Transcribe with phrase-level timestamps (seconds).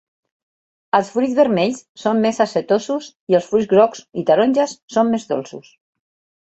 [0.99, 5.73] Els fruits vermells són més acetosos i els fruits grocs i taronges són més dolços.